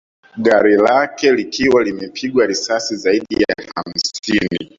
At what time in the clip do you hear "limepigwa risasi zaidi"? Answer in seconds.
1.83-3.35